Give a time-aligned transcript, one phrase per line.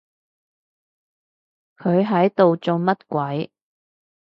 [1.77, 3.51] 佢喺度做乜鬼？